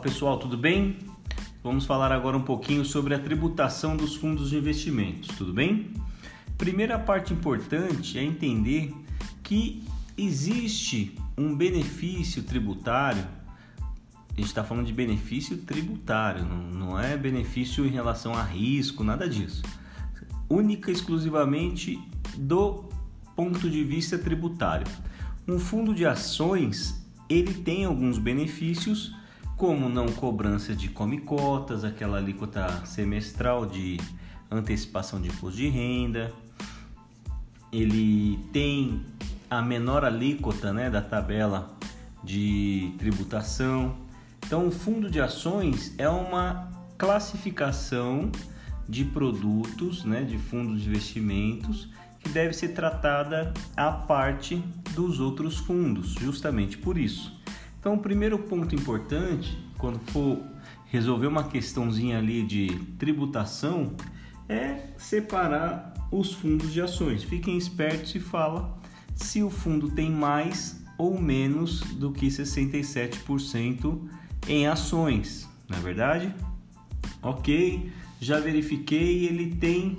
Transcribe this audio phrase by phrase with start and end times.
[0.00, 0.96] pessoal, tudo bem?
[1.62, 5.92] Vamos falar agora um pouquinho sobre a tributação dos fundos de investimentos, tudo bem?
[6.56, 8.94] Primeira parte importante é entender
[9.42, 9.84] que
[10.16, 13.22] existe um benefício tributário.
[13.82, 19.28] A gente está falando de benefício tributário, não é benefício em relação a risco, nada
[19.28, 19.62] disso.
[20.48, 22.00] Única e exclusivamente
[22.38, 22.88] do
[23.36, 24.86] ponto de vista tributário.
[25.46, 29.14] Um fundo de ações ele tem alguns benefícios,
[29.60, 34.00] como não cobrança de come-cotas, aquela alíquota semestral de
[34.50, 36.32] antecipação de imposto de renda.
[37.70, 39.04] Ele tem
[39.50, 41.76] a menor alíquota né, da tabela
[42.24, 43.96] de tributação.
[44.46, 48.32] Então, o fundo de ações é uma classificação
[48.88, 51.86] de produtos, né, de fundos de investimentos
[52.18, 54.56] que deve ser tratada à parte
[54.94, 57.39] dos outros fundos, justamente por isso.
[57.80, 60.38] Então, o primeiro ponto importante, quando for
[60.90, 63.94] resolver uma questãozinha ali de tributação,
[64.46, 67.24] é separar os fundos de ações.
[67.24, 68.78] Fiquem espertos e fala
[69.14, 73.98] se o fundo tem mais ou menos do que 67%
[74.46, 76.34] em ações, não é verdade?
[77.22, 79.96] Ok, já verifiquei, ele tem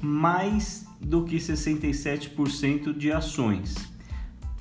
[0.00, 3.74] mais do que 67% de ações.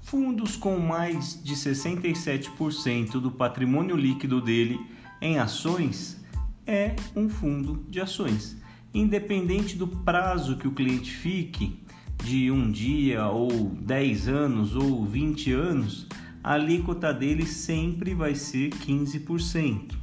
[0.09, 4.79] Fundos com mais de 67% do patrimônio líquido dele
[5.21, 6.19] em ações
[6.65, 8.57] é um fundo de ações.
[8.91, 11.79] Independente do prazo que o cliente fique,
[12.23, 16.07] de um dia ou 10 anos ou 20 anos,
[16.43, 19.95] a alíquota dele sempre vai ser 15%.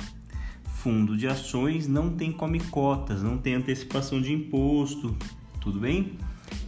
[0.67, 5.17] Fundo de ações não tem come cotas, não tem antecipação de imposto,
[5.61, 6.17] tudo bem?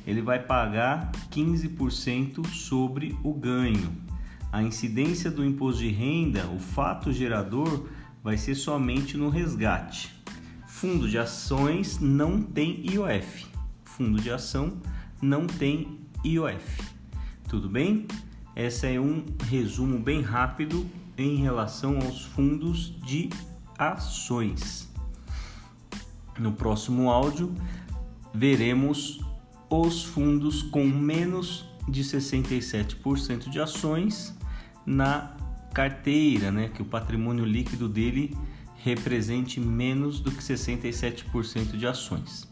[0.06, 3.92] Ele vai pagar 15% sobre o ganho.
[4.50, 7.88] A incidência do imposto de renda, o fato gerador,
[8.22, 10.14] vai ser somente no resgate.
[10.66, 13.47] Fundo de ações não tem IOF.
[13.84, 14.80] Fundo de ação
[15.20, 16.82] não tem IOF.
[17.48, 18.06] Tudo bem?
[18.54, 20.86] Esse é um resumo bem rápido
[21.16, 23.28] em relação aos fundos de
[23.78, 24.88] ações.
[26.38, 27.54] No próximo áudio
[28.32, 29.20] veremos
[29.70, 34.36] os fundos com menos de 67% de ações
[34.84, 35.36] na
[35.72, 38.36] carteira, né, que o patrimônio líquido dele
[38.76, 42.48] represente menos do que 67% de ações.